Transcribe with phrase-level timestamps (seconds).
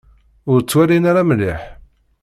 [0.51, 1.61] Ur ttwalin ara mliḥ.